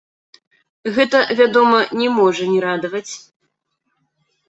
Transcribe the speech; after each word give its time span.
Гэта, 0.95 1.17
вядома, 1.41 1.83
не 2.01 2.09
можа 2.17 2.51
не 2.55 2.59
радаваць. 2.67 3.07